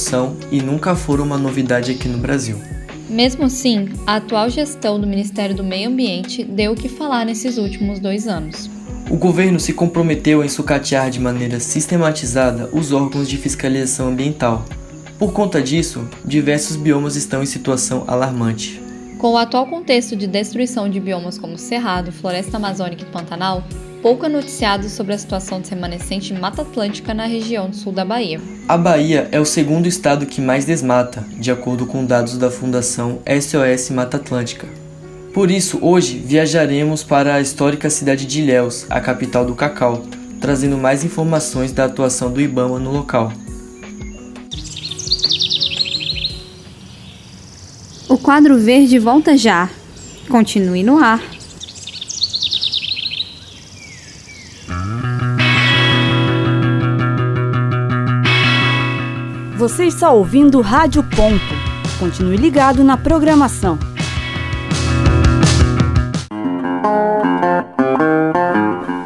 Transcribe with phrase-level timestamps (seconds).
[0.00, 2.56] são e nunca foram uma novidade aqui no Brasil.
[3.08, 7.58] Mesmo assim, a atual gestão do Ministério do Meio Ambiente deu o que falar nesses
[7.58, 8.70] últimos dois anos.
[9.10, 14.64] O governo se comprometeu em sucatear de maneira sistematizada os órgãos de fiscalização ambiental.
[15.18, 18.80] Por conta disso, diversos biomas estão em situação alarmante.
[19.18, 23.64] Com o atual contexto de destruição de biomas como Cerrado, Floresta Amazônica e Pantanal,
[24.02, 27.92] pouco é noticiado sobre a situação de remanescente de Mata Atlântica na região do sul
[27.92, 28.40] da Bahia.
[28.66, 33.20] A Bahia é o segundo estado que mais desmata, de acordo com dados da Fundação
[33.26, 34.66] SOS Mata Atlântica.
[35.34, 40.02] Por isso, hoje viajaremos para a histórica cidade de Ilhéus, a capital do cacau,
[40.40, 43.32] trazendo mais informações da atuação do Ibama no local.
[48.08, 49.70] O quadro verde volta já.
[50.28, 51.22] Continue no ar.
[59.60, 61.54] Você está ouvindo Rádio Ponto.
[61.98, 63.78] Continue ligado na programação.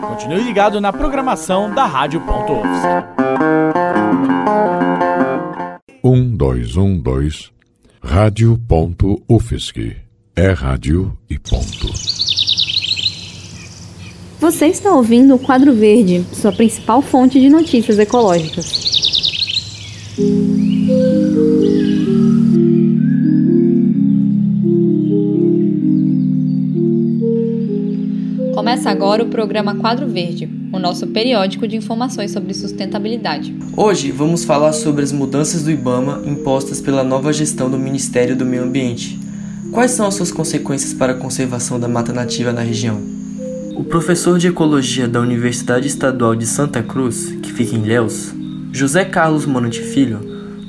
[0.00, 2.52] Continue ligado na programação da Rádio Ponto
[6.04, 7.50] Um, dois, um, dois.
[8.00, 9.96] Rádio Ponto UFSC.
[10.36, 11.88] É rádio e ponto.
[14.38, 19.03] Você está ouvindo o Quadro Verde, sua principal fonte de notícias ecológicas.
[28.54, 33.56] Começa agora o programa Quadro Verde, o nosso periódico de informações sobre sustentabilidade.
[33.76, 38.46] Hoje vamos falar sobre as mudanças do IBAMA impostas pela nova gestão do Ministério do
[38.46, 39.18] Meio Ambiente.
[39.72, 43.02] Quais são as suas consequências para a conservação da mata nativa na região?
[43.74, 48.32] O professor de Ecologia da Universidade Estadual de Santa Cruz, que fica em Ilhéus,
[48.74, 50.18] José Carlos Monte Filho,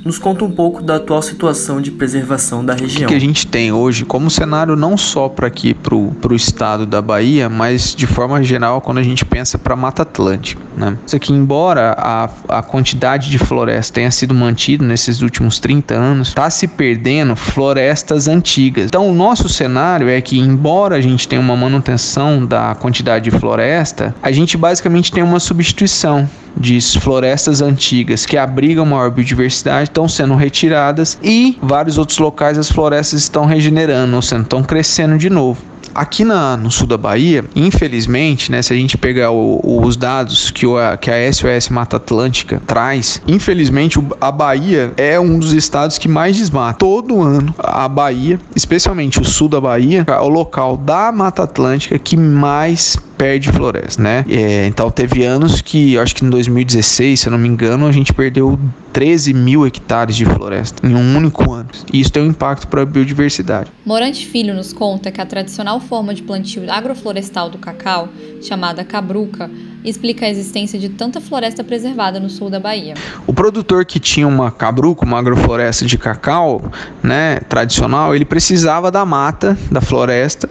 [0.04, 3.06] nos conta um pouco da atual situação de preservação da região.
[3.06, 6.86] O que a gente tem hoje como cenário não só para aqui para o estado
[6.86, 10.62] da Bahia, mas de forma geral quando a gente pensa para a Mata Atlântica.
[10.76, 10.96] Né?
[11.04, 16.28] Isso aqui, embora a, a quantidade de floresta tenha sido mantida nesses últimos 30 anos,
[16.28, 18.86] está se perdendo florestas antigas.
[18.86, 23.36] Então o nosso cenário é que, embora a gente tenha uma manutenção da quantidade de
[23.36, 30.08] floresta, a gente basicamente tem uma substituição de florestas antigas que abrigam maior biodiversidade estão
[30.08, 35.30] sendo retiradas e vários outros locais as florestas estão regenerando, ou seja, estão crescendo de
[35.30, 35.60] novo.
[35.96, 40.50] Aqui na, no sul da Bahia, infelizmente, né, se a gente pegar o, os dados
[40.50, 45.96] que, o, que a SOS Mata Atlântica traz, infelizmente a Bahia é um dos estados
[45.96, 46.80] que mais desmata.
[46.80, 51.98] Todo ano, a Bahia, especialmente o sul da Bahia, é o local da Mata Atlântica
[51.98, 54.24] que mais perde floresta, né?
[54.28, 57.92] É, então teve anos que, acho que em 2016, se eu não me engano, a
[57.92, 58.58] gente perdeu
[58.92, 61.68] 13 mil hectares de floresta em um único ano.
[61.92, 63.70] E isso tem um impacto para a biodiversidade.
[63.84, 68.08] Morante Filho nos conta que a tradicional forma de plantio agroflorestal do cacau,
[68.42, 69.50] chamada cabruca,
[69.84, 72.94] explica a existência de tanta floresta preservada no sul da Bahia.
[73.26, 76.70] O produtor que tinha uma cabruca, uma agrofloresta de cacau,
[77.02, 80.48] né, tradicional, ele precisava da mata, da floresta,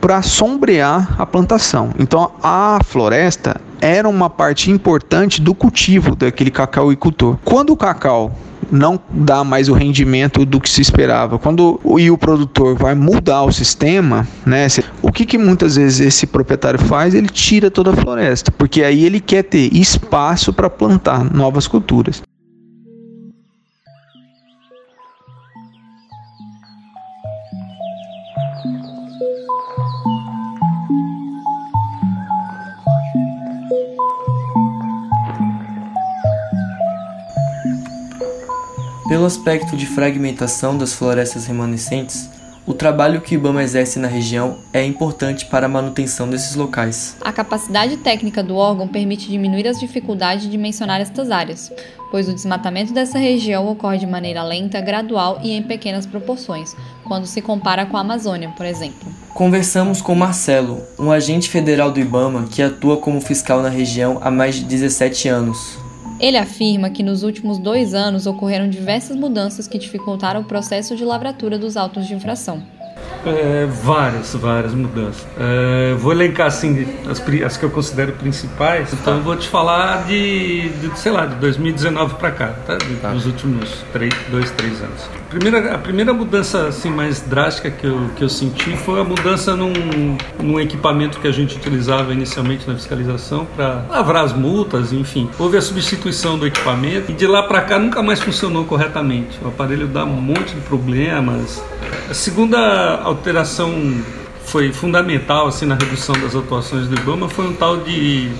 [0.00, 1.90] para sombrear a plantação.
[1.98, 7.36] Então a floresta era uma parte importante do cultivo daquele cacauicultor.
[7.44, 8.32] Quando o cacau
[8.70, 11.38] não dá mais o rendimento do que se esperava.
[11.38, 14.66] Quando o, e o produtor vai mudar o sistema, né?
[15.02, 17.14] O que, que muitas vezes esse proprietário faz?
[17.14, 22.22] Ele tira toda a floresta, porque aí ele quer ter espaço para plantar novas culturas.
[39.08, 42.28] Pelo aspecto de fragmentação das florestas remanescentes,
[42.66, 47.16] o trabalho que o IBAMA exerce na região é importante para a manutenção desses locais.
[47.22, 51.72] A capacidade técnica do órgão permite diminuir as dificuldades de mencionar estas áreas,
[52.10, 57.24] pois o desmatamento dessa região ocorre de maneira lenta, gradual e em pequenas proporções, quando
[57.24, 59.10] se compara com a Amazônia, por exemplo.
[59.32, 64.30] Conversamos com Marcelo, um agente federal do IBAMA que atua como fiscal na região há
[64.30, 65.87] mais de 17 anos.
[66.20, 71.04] Ele afirma que nos últimos dois anos ocorreram diversas mudanças que dificultaram o processo de
[71.04, 72.77] lavratura dos autos de infração.
[73.26, 75.26] É, várias, várias mudanças.
[75.38, 78.92] É, vou elencar assim as, as, que eu considero principais.
[78.92, 79.22] Então tá.
[79.22, 82.76] vou te falar de, de, sei lá, de 2019 para cá, tá?
[82.76, 83.10] De, tá.
[83.10, 85.08] Dos últimos três, dois, três anos.
[85.26, 89.04] A primeira, a primeira mudança assim mais drástica que eu, que eu senti foi a
[89.04, 89.72] mudança num,
[90.40, 95.28] num equipamento que a gente utilizava inicialmente na fiscalização para lavrar as multas, enfim.
[95.38, 99.38] Houve a substituição do equipamento e de lá para cá nunca mais funcionou corretamente.
[99.42, 101.62] O aparelho dá um monte de problemas.
[102.10, 103.72] A segunda alteração
[104.44, 108.30] foi fundamental assim na redução das atuações do IBAMA foi um tal de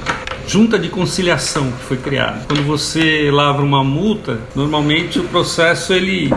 [0.49, 2.41] junta de conciliação que foi criada.
[2.49, 6.31] Quando você lavra uma multa, normalmente o processo ele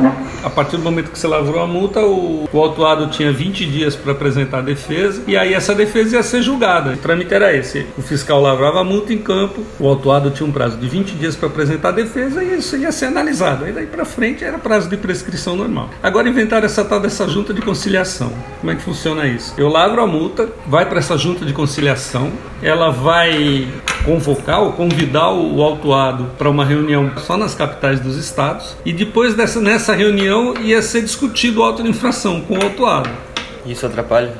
[0.43, 3.95] a partir do momento que você lavrou a multa, o, o autuado tinha 20 dias
[3.95, 6.91] para apresentar a defesa e aí essa defesa ia ser julgada.
[6.91, 10.51] O trâmite era esse: o fiscal lavrava a multa em campo, o autuado tinha um
[10.51, 13.65] prazo de 20 dias para apresentar a defesa e isso ia ser analisado.
[13.65, 15.89] Aí daí para frente era prazo de prescrição normal.
[16.03, 18.31] Agora inventaram essa tal dessa junta de conciliação.
[18.59, 19.53] Como é que funciona isso?
[19.57, 22.31] Eu lavro a multa, vai para essa junta de conciliação,
[22.61, 23.67] ela vai
[24.03, 29.35] convocar ou convidar o autuado para uma reunião só nas capitais dos estados e depois
[29.35, 33.09] dessa nessa reunião ia ser discutido o auto de infração com o autuado.
[33.65, 34.33] Isso atrapalha?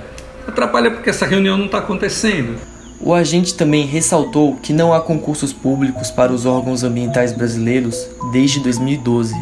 [0.47, 2.57] Atrapalha porque essa reunião não está acontecendo.
[2.99, 8.59] O agente também ressaltou que não há concursos públicos para os órgãos ambientais brasileiros desde
[8.59, 9.35] 2012.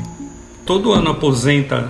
[0.65, 1.89] Todo ano aposenta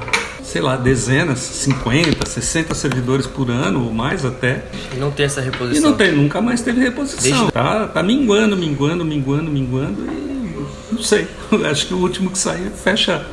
[0.50, 4.66] sei lá, dezenas, 50, 60 servidores por ano ou mais até.
[4.92, 5.78] E não tem essa reposição.
[5.78, 7.22] E não tem, nunca mais teve reposição.
[7.22, 7.52] Desde...
[7.52, 11.28] Tá, tá minguando, minguando, minguando, minguando e não sei.
[11.70, 13.26] Acho que o último que sair fecha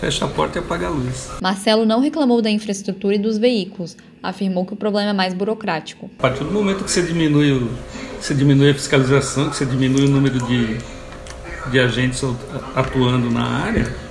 [0.00, 1.28] fecha a porta e apaga a luz.
[1.40, 6.10] Marcelo não reclamou da infraestrutura e dos veículos, afirmou que o problema é mais burocrático.
[6.18, 7.70] A partir do momento que você diminui, o,
[8.18, 10.78] você diminui a fiscalização, que você diminui o número de,
[11.70, 12.24] de agentes
[12.74, 14.09] atuando na área,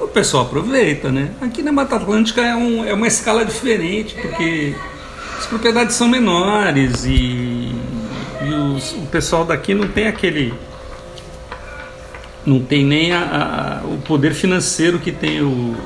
[0.00, 1.30] o pessoal aproveita, né?
[1.40, 4.74] Aqui na Mata Atlântica é, um, é uma escala diferente, porque
[5.38, 7.72] as propriedades são menores e,
[8.44, 10.54] e os, o pessoal daqui não tem aquele.
[12.46, 15.76] Não tem nem a, a, o poder financeiro que tem o,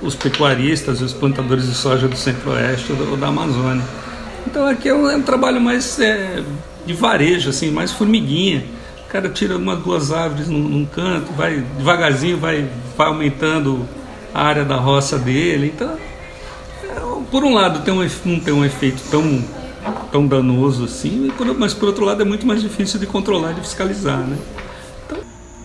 [0.00, 3.82] os pecuaristas e os plantadores de soja do centro-oeste ou, da Amazônia.
[4.46, 6.42] Então aqui é um, é um trabalho mais é,
[6.86, 8.62] de varejo, assim, mais formiguinha
[9.12, 13.88] cara tira uma, duas árvores num, num, canto, vai devagarzinho, vai, vai aumentando
[14.34, 15.72] a área da roça dele.
[15.74, 15.96] Então,
[16.84, 19.42] é, por um lado, tem um, não tem um efeito tão,
[20.10, 23.60] tão danoso assim, mas por outro lado é muito mais difícil de controlar e de
[23.60, 24.18] fiscalizar.
[24.18, 24.36] Né?
[25.06, 25.18] Então...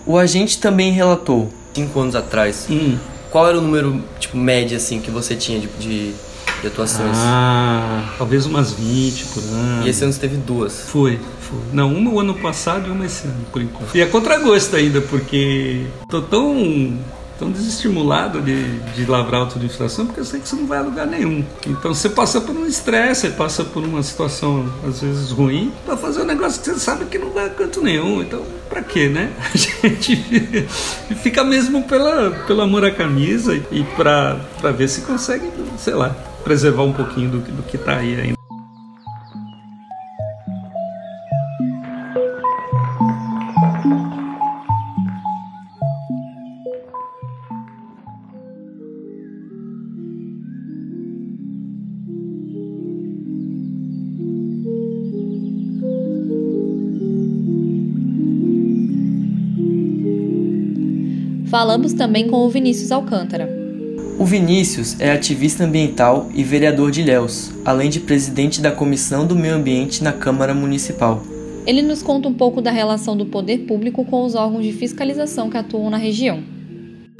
[0.06, 2.96] O agente também relatou, cinco anos atrás, hum.
[3.30, 6.14] qual era o número tipo, médio assim, que você tinha de, de
[6.60, 7.16] de atuações?
[7.16, 9.86] Ah, talvez umas 20 por ano.
[9.86, 10.80] E esse ano você teve duas?
[10.88, 11.58] Foi, foi.
[11.72, 13.94] Não, uma o ano passado e uma esse ano, por enquanto.
[13.94, 16.98] E é contragosto ainda, porque tô tão
[17.38, 20.78] tão desestimulado de, de lavrar auto de infração porque eu sei que você não vai
[20.78, 21.44] a lugar nenhum.
[21.66, 25.96] Então você passa por um estresse, você passa por uma situação às vezes ruim para
[25.96, 28.22] fazer um negócio que você sabe que não vai a canto nenhum.
[28.22, 29.32] Então, para quê, né?
[29.44, 30.66] A gente
[31.22, 34.36] fica mesmo pela, pelo amor à camisa e para
[34.76, 36.10] ver se consegue, sei lá,
[36.44, 38.38] preservar um pouquinho do, do que está aí ainda.
[61.50, 63.58] Falamos também com o Vinícius Alcântara,
[64.18, 69.36] o Vinícius é ativista ambiental e vereador de Ilhéus, além de presidente da Comissão do
[69.36, 71.22] Meio Ambiente na Câmara Municipal.
[71.64, 75.48] Ele nos conta um pouco da relação do poder público com os órgãos de fiscalização
[75.48, 76.42] que atuam na região.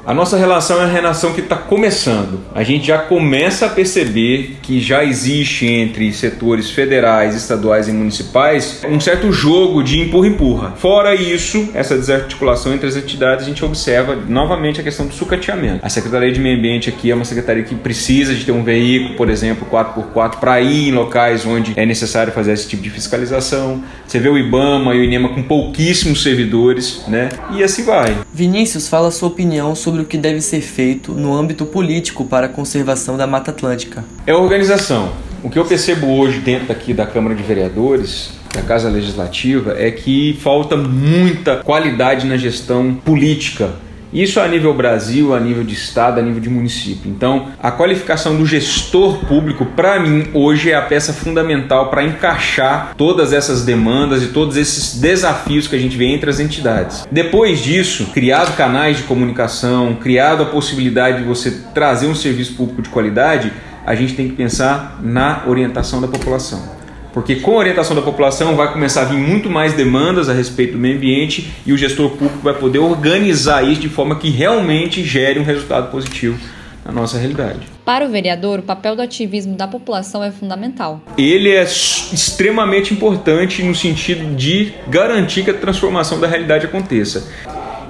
[0.05, 2.39] A nossa relação é uma relação que está começando.
[2.55, 8.81] A gente já começa a perceber que já existe entre setores federais, estaduais e municipais
[8.89, 10.71] um certo jogo de empurra-empurra.
[10.77, 15.85] Fora isso, essa desarticulação entre as entidades, a gente observa novamente a questão do sucateamento.
[15.85, 19.15] A Secretaria de Meio Ambiente aqui é uma secretaria que precisa de ter um veículo,
[19.15, 23.83] por exemplo, 4x4, para ir em locais onde é necessário fazer esse tipo de fiscalização.
[24.07, 27.27] Você vê o IBAMA e o INEMA com pouquíssimos servidores, né?
[27.51, 28.15] E assim vai.
[28.33, 32.45] Vinícius fala sua opinião sobre sobre o que deve ser feito no âmbito político para
[32.45, 34.05] a conservação da Mata Atlântica.
[34.27, 35.11] É organização.
[35.41, 39.89] O que eu percebo hoje dentro aqui da Câmara de Vereadores da Casa Legislativa é
[39.89, 43.71] que falta muita qualidade na gestão política
[44.11, 47.09] isso a nível Brasil, a nível de estado, a nível de município.
[47.09, 52.93] Então, a qualificação do gestor público, para mim, hoje é a peça fundamental para encaixar
[52.97, 57.07] todas essas demandas e todos esses desafios que a gente vê entre as entidades.
[57.11, 62.81] Depois disso, criado canais de comunicação, criado a possibilidade de você trazer um serviço público
[62.81, 63.53] de qualidade,
[63.85, 66.78] a gente tem que pensar na orientação da população.
[67.13, 70.73] Porque com a orientação da população vai começar a vir muito mais demandas a respeito
[70.73, 75.03] do meio ambiente e o gestor público vai poder organizar isso de forma que realmente
[75.03, 76.37] gere um resultado positivo
[76.85, 77.59] na nossa realidade.
[77.83, 81.01] Para o vereador, o papel do ativismo da população é fundamental.
[81.17, 87.27] Ele é extremamente importante no sentido de garantir que a transformação da realidade aconteça.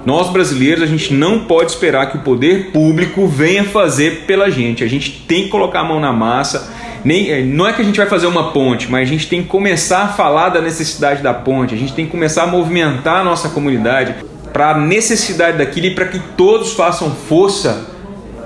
[0.04, 4.82] Nós brasileiros, a gente não pode esperar que o poder público venha fazer pela gente.
[4.82, 6.72] A gente tem que colocar a mão na massa.
[7.04, 9.42] Nem, eh, não é que a gente vai fazer uma ponte, mas a gente tem
[9.42, 11.74] que começar a falar da necessidade da ponte.
[11.74, 14.16] A gente tem que começar a movimentar a nossa comunidade
[14.52, 17.88] para a necessidade daquilo e para que todos façam força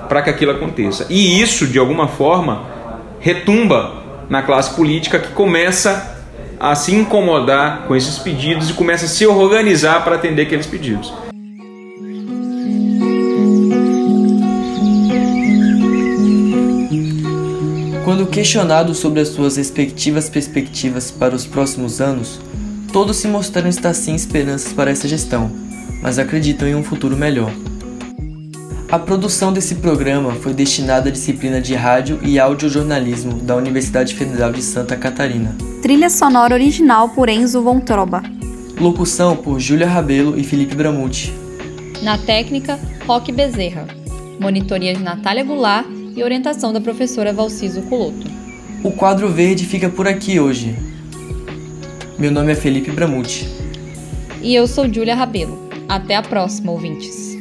[0.07, 1.05] para que aquilo aconteça.
[1.09, 2.63] E isso, de alguma forma,
[3.19, 3.91] retumba
[4.29, 6.15] na classe política que começa
[6.59, 11.13] a se incomodar com esses pedidos e começa a se organizar para atender aqueles pedidos.
[18.15, 22.39] Quando questionado sobre as suas respectivas perspectivas para os próximos anos,
[22.93, 25.51] todos se mostraram estar sem esperanças para essa gestão,
[26.01, 27.51] mas acreditam em um futuro melhor.
[28.89, 34.53] A produção desse programa foi destinada à disciplina de Rádio e Audiojornalismo da Universidade Federal
[34.53, 35.53] de Santa Catarina.
[35.81, 38.23] Trilha sonora original por Enzo Von Troba.
[38.79, 41.33] Locução por Júlia Rabelo e Felipe Bramucci.
[42.01, 43.85] Na técnica, Roque Bezerra.
[44.39, 48.27] Monitoria de Natália Goulart e orientação da professora Valciso Culoto.
[48.83, 50.75] O quadro verde fica por aqui hoje.
[52.17, 53.45] Meu nome é Felipe Bramucci.
[54.41, 55.69] E eu sou Júlia Rabelo.
[55.89, 57.34] Até a próxima, ouvintes.